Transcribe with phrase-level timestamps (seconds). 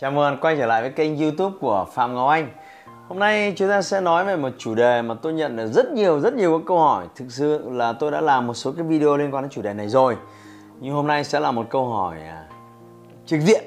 [0.00, 2.48] Chào mừng quay trở lại với kênh youtube của Phạm Ngọc Anh.
[3.08, 5.92] Hôm nay chúng ta sẽ nói về một chủ đề mà tôi nhận được rất
[5.92, 7.06] nhiều rất nhiều các câu hỏi.
[7.16, 9.74] Thực sự là tôi đã làm một số cái video liên quan đến chủ đề
[9.74, 10.16] này rồi.
[10.80, 12.44] Nhưng hôm nay sẽ là một câu hỏi à,
[13.26, 13.64] trực diện.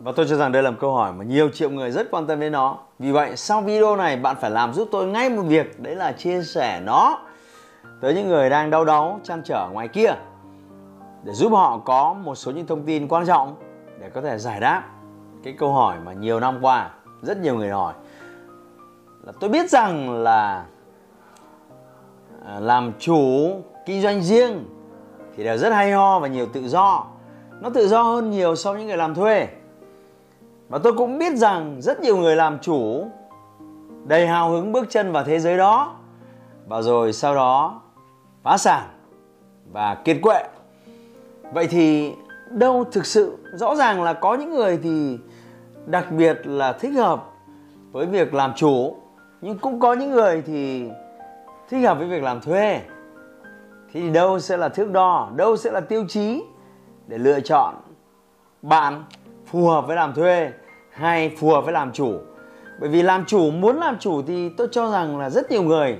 [0.00, 2.26] Và tôi cho rằng đây là một câu hỏi mà nhiều triệu người rất quan
[2.26, 2.78] tâm đến nó.
[2.98, 6.12] Vì vậy, sau video này, bạn phải làm giúp tôi ngay một việc, Đấy là
[6.12, 7.18] chia sẻ nó
[8.00, 10.14] tới những người đang đau đáu, chăn trở ngoài kia.
[11.24, 13.56] Để giúp họ có một số những thông tin quan trọng
[14.00, 14.82] để có thể giải đáp
[15.42, 16.90] cái câu hỏi mà nhiều năm qua
[17.22, 17.94] rất nhiều người hỏi
[19.26, 20.64] là tôi biết rằng là
[22.46, 23.50] à, làm chủ
[23.86, 24.64] kinh doanh riêng
[25.36, 27.06] thì đều rất hay ho và nhiều tự do.
[27.60, 29.48] Nó tự do hơn nhiều so với những người làm thuê.
[30.68, 33.06] Và tôi cũng biết rằng rất nhiều người làm chủ
[34.04, 35.96] đầy hào hứng bước chân vào thế giới đó,
[36.66, 37.80] và rồi sau đó
[38.42, 38.88] phá sản
[39.72, 40.44] và kiệt quệ.
[41.52, 42.14] Vậy thì
[42.50, 45.18] đâu thực sự rõ ràng là có những người thì
[45.90, 47.24] đặc biệt là thích hợp
[47.92, 48.96] với việc làm chủ.
[49.40, 50.90] Nhưng cũng có những người thì
[51.68, 52.80] thích hợp với việc làm thuê.
[53.92, 56.42] Thì đâu sẽ là thước đo, đâu sẽ là tiêu chí
[57.06, 57.74] để lựa chọn
[58.62, 59.04] bạn
[59.46, 60.52] phù hợp với làm thuê
[60.90, 62.18] hay phù hợp với làm chủ.
[62.80, 65.98] Bởi vì làm chủ, muốn làm chủ thì tôi cho rằng là rất nhiều người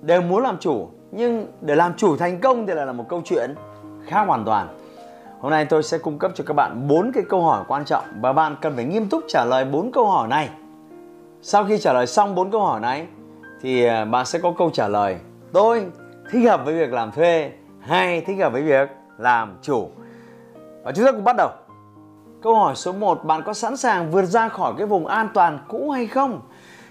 [0.00, 0.88] đều muốn làm chủ.
[1.10, 3.54] Nhưng để làm chủ thành công thì lại là một câu chuyện
[4.06, 4.68] khác hoàn toàn.
[5.40, 8.04] Hôm nay tôi sẽ cung cấp cho các bạn bốn cái câu hỏi quan trọng
[8.20, 10.48] và bạn cần phải nghiêm túc trả lời bốn câu hỏi này.
[11.42, 13.06] Sau khi trả lời xong bốn câu hỏi này
[13.62, 15.16] thì à, bạn sẽ có câu trả lời
[15.52, 15.86] tôi
[16.30, 19.88] thích hợp với việc làm thuê hay thích hợp với việc làm chủ.
[20.82, 21.50] Và chúng ta cùng bắt đầu.
[22.42, 25.58] Câu hỏi số 1, bạn có sẵn sàng vượt ra khỏi cái vùng an toàn
[25.68, 26.40] cũ hay không?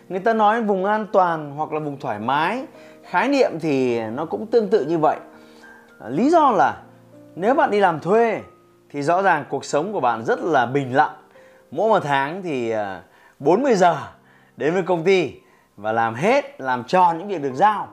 [0.09, 2.65] Người ta nói vùng an toàn hoặc là vùng thoải mái,
[3.03, 5.17] khái niệm thì nó cũng tương tự như vậy.
[6.07, 6.81] Lý do là
[7.39, 8.41] nếu bạn đi làm thuê
[8.89, 11.15] thì rõ ràng cuộc sống của bạn rất là bình lặng.
[11.71, 13.01] Mỗi một tháng thì à,
[13.39, 13.97] 40 giờ
[14.57, 15.33] đến với công ty
[15.77, 17.87] và làm hết, làm tròn những việc được giao.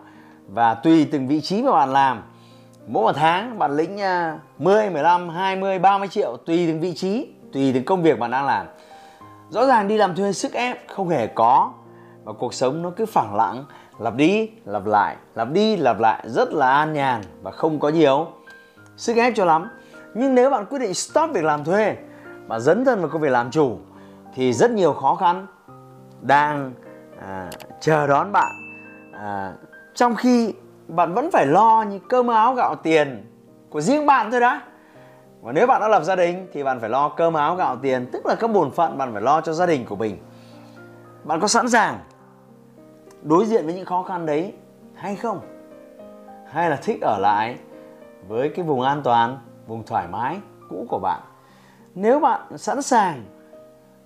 [0.48, 2.22] Và tùy từng vị trí mà bạn làm,
[2.86, 3.98] mỗi một tháng bạn lĩnh
[4.58, 8.46] 10, 15, 20, 30 triệu tùy từng vị trí, tùy từng công việc bạn đang
[8.46, 8.66] làm.
[9.50, 11.72] Rõ ràng đi làm thuê sức ép không hề có
[12.24, 13.64] và cuộc sống nó cứ phẳng lặng
[13.98, 17.88] lặp đi lặp lại lặp đi lặp lại rất là an nhàn và không có
[17.88, 18.26] nhiều
[18.96, 19.70] sức ép cho lắm.
[20.14, 21.96] Nhưng nếu bạn quyết định stop việc làm thuê
[22.46, 23.78] và dấn thân vào công việc làm chủ
[24.34, 25.46] thì rất nhiều khó khăn
[26.20, 26.72] đang
[27.20, 28.52] à, chờ đón bạn.
[29.12, 29.52] À,
[29.94, 30.54] trong khi
[30.88, 33.32] bạn vẫn phải lo những cơm áo gạo tiền
[33.70, 34.62] của riêng bạn thôi đã
[35.42, 38.06] và nếu bạn đã lập gia đình thì bạn phải lo cơm áo gạo tiền
[38.12, 40.18] tức là các bổn phận bạn phải lo cho gia đình của mình.
[41.24, 41.98] Bạn có sẵn sàng
[43.22, 44.54] đối diện với những khó khăn đấy
[44.94, 45.40] hay không?
[46.50, 47.58] Hay là thích ở lại
[48.28, 50.38] với cái vùng an toàn, vùng thoải mái
[50.70, 51.20] cũ của bạn.
[51.94, 53.24] Nếu bạn sẵn sàng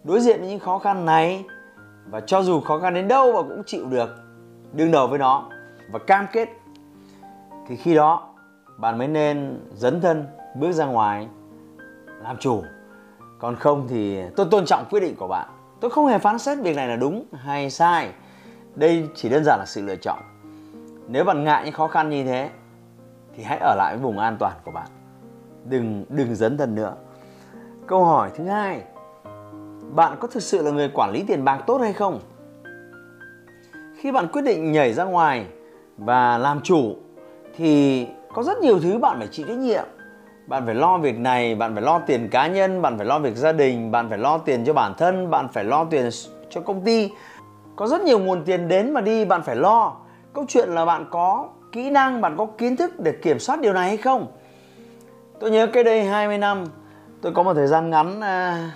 [0.05, 1.45] đối diện với những khó khăn này
[2.11, 4.11] và cho dù khó khăn đến đâu và cũng chịu được,
[4.73, 5.49] đương đầu với nó
[5.93, 6.49] và cam kết,
[7.69, 8.35] thì khi đó
[8.79, 10.27] bạn mới nên dấn thân
[10.57, 11.29] bước ra ngoài
[12.23, 12.63] làm chủ.
[13.39, 15.49] Còn không thì tôi tôn trọng quyết định của bạn.
[15.81, 18.13] Tôi không hề phán xét việc này là đúng hay sai.
[18.75, 20.19] Đây chỉ đơn giản là sự lựa chọn.
[21.09, 22.51] Nếu bạn ngại những khó khăn như thế
[23.37, 24.89] thì hãy ở lại với vùng an toàn của bạn.
[25.65, 26.95] Đừng đừng dấn thân nữa.
[27.87, 28.83] Câu hỏi thứ hai.
[29.95, 32.21] Bạn có thực sự là người quản lý tiền bạc tốt hay không?
[33.97, 35.47] Khi bạn quyết định nhảy ra ngoài
[35.99, 36.97] và làm chủ,
[37.57, 39.85] thì có rất nhiều thứ bạn phải chịu trách nhiệm.
[40.47, 43.37] Bạn phải lo việc này, bạn phải lo tiền cá nhân, bạn phải lo việc
[43.37, 46.09] gia đình, bạn phải lo tiền cho bản thân, bạn phải lo tiền
[46.51, 47.11] cho công ty.
[47.77, 49.97] Có rất nhiều nguồn tiền đến mà đi, bạn phải lo.
[50.33, 53.73] Câu chuyện là bạn có kỹ năng bạn có kiến thức để kiểm soát điều
[53.73, 54.27] này hay không?
[55.41, 56.65] Tôi nhớ cái đây 20 năm
[57.23, 58.71] tôi có một thời gian ngắn à,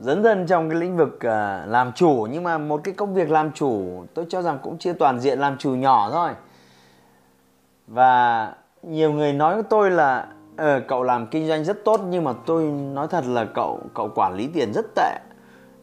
[0.00, 2.26] dấn thân trong cái lĩnh vực à, làm chủ.
[2.30, 5.38] Nhưng mà một cái công việc làm chủ tôi cho rằng cũng chưa toàn diện
[5.38, 6.30] làm chủ nhỏ thôi.
[7.86, 8.52] Và
[8.82, 10.26] nhiều người nói với tôi là
[10.56, 14.10] ờ, cậu làm kinh doanh rất tốt nhưng mà tôi nói thật là cậu cậu
[14.14, 15.18] quản lý tiền rất tệ.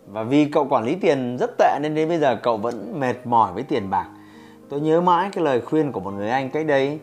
[0.07, 3.15] Và vì cậu quản lý tiền rất tệ nên đến bây giờ cậu vẫn mệt
[3.25, 4.07] mỏi với tiền bạc
[4.71, 7.00] tôi nhớ mãi cái lời khuyên của một người anh cách đây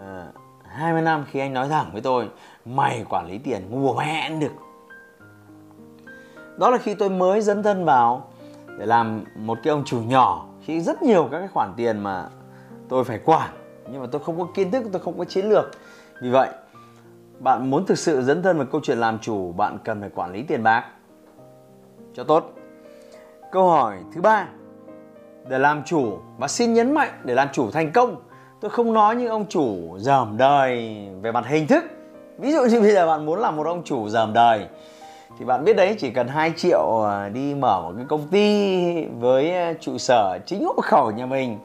[0.00, 0.34] ờ, uh,
[0.64, 2.28] 20 năm khi anh nói thẳng với tôi
[2.64, 4.52] mày quản lý tiền ngu mẹ được.
[6.58, 8.28] Đó là khi tôi mới dấn thân vào
[8.78, 12.28] để làm một cái ông chủ nhỏ khi rất nhiều các cái khoản tiền mà
[12.88, 13.50] tôi phải quản
[13.92, 15.70] nhưng mà tôi không có kiến thức tôi không có chiến lược.
[16.22, 16.48] Vì vậy
[17.38, 20.32] bạn muốn thực sự dấn thân vào câu chuyện làm chủ bạn cần phải quản
[20.32, 20.84] lý tiền bạc
[22.14, 22.52] cho tốt.
[23.52, 24.46] Câu hỏi thứ ba
[25.48, 28.16] để làm chủ và xin nhấn mạnh để làm chủ thành công.
[28.60, 31.84] Tôi không nói những ông chủ dởm đời về mặt hình thức.
[32.38, 34.66] Ví dụ như bây giờ bạn muốn làm một ông chủ dởm đời,
[35.38, 39.04] thì bạn biết đấy, chỉ cần 2 triệu à, đi mở một cái công ty
[39.04, 41.58] với à, trụ sở chính hộ khẩu nhà mình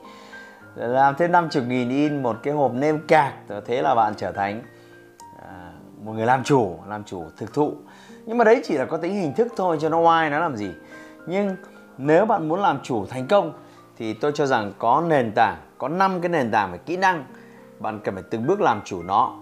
[0.76, 3.34] làm thêm 50 nghìn in một cái hộp nêm cạc
[3.66, 4.62] thế là bạn trở thành
[5.42, 5.72] à,
[6.04, 7.74] một người làm chủ làm chủ thực thụ.
[8.26, 10.56] Nhưng mà đấy chỉ là có tính hình thức thôi, cho nó oai nó làm
[10.56, 10.70] gì.
[11.28, 11.56] Nhưng
[11.98, 13.54] nếu bạn muốn làm chủ thành công
[13.98, 17.26] thì tôi cho rằng có nền tảng, có 5 cái nền tảng về kỹ năng.
[17.80, 19.34] Bạn cần phải từng bước làm chủ nó,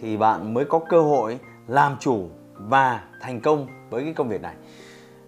[0.00, 4.42] thì bạn mới có cơ hội làm chủ và thành công với cái công việc
[4.42, 4.54] này.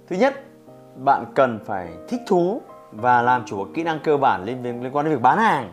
[0.09, 0.35] Thứ nhất,
[0.97, 5.05] bạn cần phải thích thú và làm chủ kỹ năng cơ bản liên liên quan
[5.05, 5.73] đến việc bán hàng.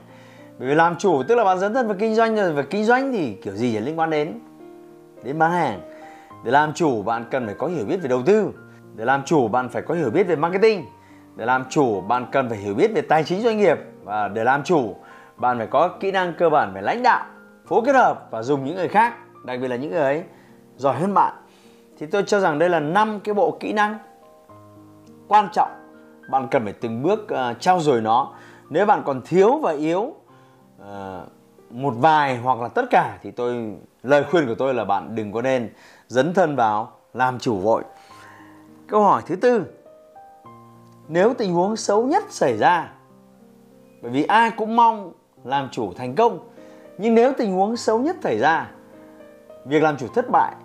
[0.59, 2.85] Bởi vì làm chủ tức là bạn dấn thân vào kinh doanh, rồi và kinh
[2.85, 4.39] doanh thì kiểu gì liên quan đến
[5.23, 5.81] đến bán hàng.
[6.43, 8.51] Để làm chủ, bạn cần phải có hiểu biết về đầu tư.
[8.95, 10.85] Để làm chủ, bạn phải có hiểu biết về marketing
[11.35, 13.77] để làm chủ bạn cần phải hiểu biết về tài chính doanh nghiệp.
[14.03, 14.95] Và để làm chủ
[15.35, 17.25] bạn phải có kỹ năng cơ bản về lãnh đạo
[17.67, 19.13] phối kết hợp và dùng những người khác
[19.45, 20.23] đặc biệt là những người ấy
[20.77, 21.33] giỏi hơn bạn.
[21.97, 23.97] Thì tôi cho rằng đây là năm cái bộ kỹ năng
[25.27, 25.69] quan trọng.
[26.29, 28.33] Bạn cần phải từng bước ờ, uh, trao dồi nó.
[28.69, 29.99] Nếu bạn còn thiếu và yếu
[30.81, 30.85] uh,
[31.69, 35.31] một vài hoặc là tất cả thì tôi lời khuyên của tôi là bạn đừng
[35.31, 35.69] có nên
[36.07, 37.83] dấn thân vào làm chủ vội.
[38.87, 39.65] Câu hỏi thứ tư
[41.11, 42.91] nếu tình huống xấu nhất xảy ra.
[44.01, 45.13] Bởi vì ai cũng mong
[45.43, 46.49] làm chủ thành công,
[46.97, 48.71] nhưng nếu tình huống xấu nhất xảy ra,
[49.65, 50.55] việc làm chủ thất bại,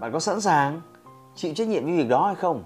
[0.00, 0.80] bạn có sẵn sàng
[1.34, 2.62] chịu trách nhiệm với việc đó hay không?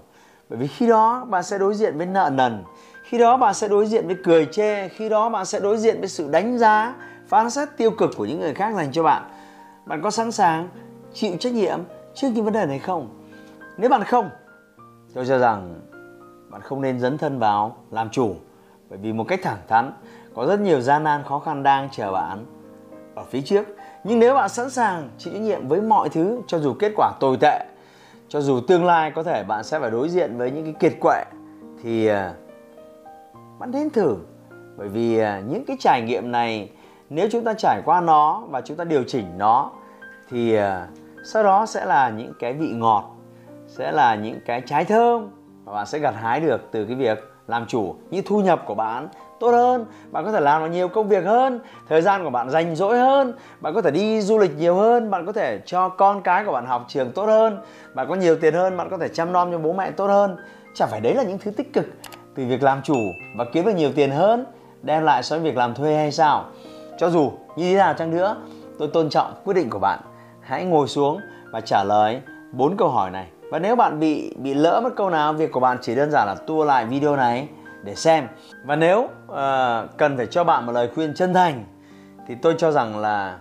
[0.49, 2.63] Bởi vì khi đó bạn sẽ đối diện với nợ nần,
[3.03, 5.99] khi đó bạn sẽ đối diện với cười chê, khi đó bạn sẽ đối diện
[5.99, 6.95] với sự đánh giá,
[7.27, 9.23] phán xét tiêu cực của những người khác dành cho bạn.
[9.85, 10.69] Bạn có sẵn sàng
[11.13, 11.79] chịu trách nhiệm
[12.15, 13.09] trước những vấn đề này không?
[13.77, 14.29] Nếu bạn không,
[15.13, 15.81] tôi cho rằng
[16.55, 18.35] bạn không nên dấn thân vào làm chủ.
[18.89, 19.93] Bởi vì một cách thẳng thắn,
[20.35, 22.45] có rất nhiều gian nan khó khăn đang chờ bạn
[23.15, 23.65] ở phía trước.
[24.03, 27.11] Nhưng nếu bạn sẵn sàng chịu trách nhiệm với mọi thứ, cho dù kết quả
[27.19, 27.65] tồi tệ,
[28.27, 30.99] cho dù tương lai có thể bạn sẽ phải đối diện với những cái kiệt
[31.01, 31.23] quệ,
[31.83, 32.33] thì à,
[33.59, 34.17] bạn nên thử.
[34.77, 36.69] Bởi vì à, những cái trải nghiệm này,
[37.09, 39.71] nếu chúng ta trải qua nó và chúng ta điều chỉnh nó,
[40.29, 40.87] thì à,
[41.25, 43.15] sau đó sẽ là những cái vị ngọt,
[43.67, 45.29] sẽ là những cái trái thơm
[45.75, 49.07] bạn sẽ gặt hái được từ cái việc làm chủ như thu nhập của bạn
[49.39, 49.85] tốt hơn.
[50.11, 52.99] Bạn có thể làm được nhiều công việc hơn, thời gian của bạn dành dỗi
[52.99, 56.45] hơn, bạn có thể đi du lịch nhiều hơn, bạn có thể cho con cái
[56.45, 57.59] của bạn học trường tốt hơn,
[57.93, 60.37] bạn có nhiều tiền hơn, bạn có thể chăm nom cho bố mẹ tốt hơn.
[60.75, 61.85] Chả phải đấy là những thứ tích cực
[62.35, 62.97] từ việc làm chủ
[63.35, 64.45] và kiếm được nhiều tiền hơn,
[64.81, 66.45] đem lại so với việc làm thuê hay sao.
[66.97, 68.37] Cho dù như thế nào chăng nữa,
[68.79, 69.99] tôi tôn trọng quyết định của bạn.
[70.41, 71.19] Hãy ngồi xuống
[71.51, 75.09] và trả lời bốn câu hỏi này và nếu bạn bị bị lỡ mất câu
[75.09, 77.47] nào việc của bạn chỉ đơn giản là tua lại video này
[77.83, 78.27] để xem.
[78.63, 81.65] Và nếu uh, cần phải cho bạn một lời khuyên chân thành
[82.27, 83.37] thì tôi cho rằng là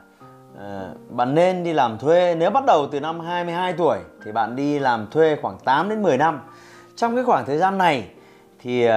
[0.55, 2.35] uh, bạn nên đi làm thuê.
[2.35, 6.03] Nếu bắt đầu từ năm 22 tuổi thì bạn đi làm thuê khoảng 8 đến
[6.03, 6.41] 10 năm.
[6.97, 8.09] Trong cái khoảng thời gian này
[8.63, 8.93] thì uh,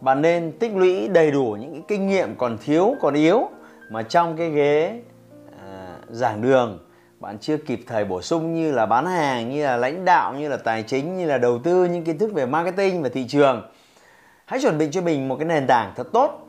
[0.00, 3.48] bạn nên tích lũy đầy đủ những cái kinh nghiệm còn thiếu còn yếu
[3.90, 5.00] mà trong cái ghế
[5.48, 6.78] uh, giảng đường
[7.20, 10.48] bạn chưa kịp thời bổ sung như là bán hàng như là lãnh đạo như
[10.48, 13.62] là tài chính như là đầu tư những kiến thức về marketing và thị trường.
[14.44, 16.48] Hãy chuẩn bị cho mình một cái nền tảng thật tốt.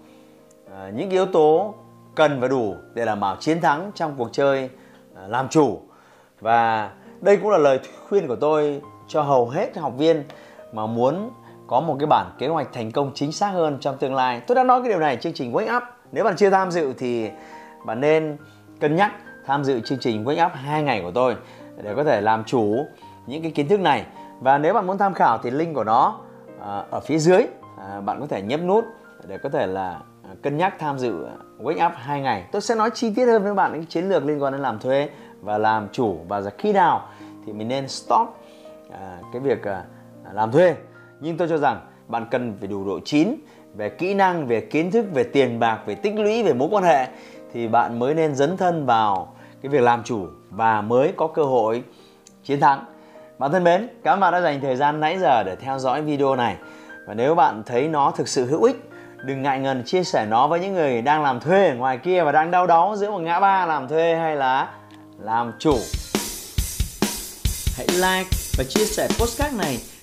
[0.71, 1.75] À, những yếu tố
[2.15, 4.69] cần và đủ để đảm bảo chiến thắng trong cuộc chơi
[5.15, 5.81] à, làm chủ.
[6.39, 10.23] Và đây cũng là lời khuyên của tôi cho hầu hết học viên
[10.73, 11.31] mà muốn
[11.67, 14.41] có một cái bản kế hoạch thành công chính xác hơn trong tương lai.
[14.47, 15.83] Tôi đã nói cái điều này chương trình wake up.
[16.11, 17.29] Nếu bạn chưa tham dự thì
[17.85, 18.37] bạn nên
[18.79, 19.11] cân nhắc
[19.45, 21.36] tham dự chương trình wake up 2 ngày của tôi
[21.83, 22.86] để có thể làm chủ
[23.27, 24.05] những cái kiến thức này.
[24.39, 26.19] Và nếu bạn muốn tham khảo thì link của nó
[26.62, 27.41] à, ở phía dưới
[27.77, 28.86] à, bạn có thể nhấp nút
[29.27, 31.25] để có thể là à, cân nhắc tham dự
[31.60, 32.43] wake up 2 ngày.
[32.51, 34.79] Tôi sẽ nói chi tiết hơn với bạn những chiến lược liên quan đến làm
[34.79, 35.10] thuê
[35.41, 36.17] và làm chủ.
[36.27, 37.07] Và khi nào
[37.45, 38.27] thì mình nên stop
[39.33, 39.60] cái việc
[40.33, 40.75] làm thuê.
[41.19, 43.36] Nhưng tôi cho rằng bạn cần phải đủ độ chín
[43.75, 46.83] về kỹ năng, về kiến thức, về tiền bạc, về tích lũy, về mối quan
[46.83, 47.07] hệ
[47.53, 51.43] thì bạn mới nên dấn thân vào cái việc làm chủ và mới có cơ
[51.43, 51.84] hội
[52.43, 52.86] chiến thắng.
[53.38, 56.01] Bạn thân mến, cảm ơn bạn đã dành thời gian nãy giờ để theo dõi
[56.01, 56.55] video này.
[57.08, 58.89] Và nếu bạn thấy nó thực sự hữu ích,
[59.25, 62.24] đừng ngại ngần chia sẻ nó với những người đang làm thuê ở ngoài kia
[62.24, 64.67] và đang đau đáu giữa một ngã ba làm thuê hay là
[65.20, 65.77] làm chủ.
[67.77, 69.77] Hãy like và chia sẻ postcard này